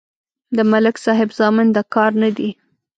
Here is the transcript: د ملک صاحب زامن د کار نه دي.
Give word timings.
د 0.55 0.57
ملک 0.71 0.95
صاحب 1.05 1.29
زامن 1.37 1.67
د 1.75 1.77
کار 1.93 2.11
نه 2.21 2.29
دي. 2.37 2.49